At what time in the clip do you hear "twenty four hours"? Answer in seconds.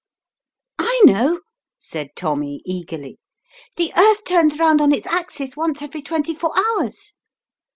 6.01-7.13